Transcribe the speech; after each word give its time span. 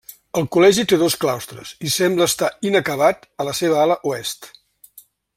El 0.39 0.45
col·legi 0.55 0.83
té 0.91 0.97
dos 1.01 1.17
claustres 1.25 1.73
i 1.89 1.91
sembla 1.95 2.27
estar 2.31 2.49
inacabat 2.69 3.27
a 3.43 3.47
la 3.49 3.53
seva 3.61 3.77
ala 3.83 3.99
oest. 4.13 4.49